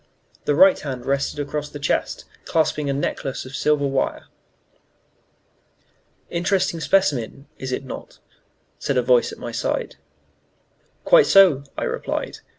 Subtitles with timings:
[0.45, 4.25] The right hand rested across the chest, clasping a necklace of silver wire.
[6.31, 8.17] "Interesting specimen, is it not?"
[8.79, 9.97] said a voice at my side.
[11.05, 12.39] "Quite so," I replied.